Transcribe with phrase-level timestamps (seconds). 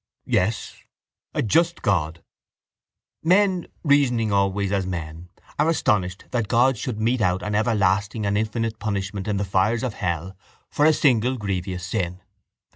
[0.25, 0.77] —Yes,
[1.35, 2.23] a just God!
[3.21, 8.35] Men, reasoning always as men, are astonished that God should mete out an everlasting and
[8.35, 10.35] infinite punishment in the fires of hell
[10.71, 12.19] for a single grievous sin.